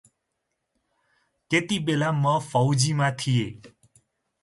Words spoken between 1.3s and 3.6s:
त्यतिबेला म फौजीमा थिए।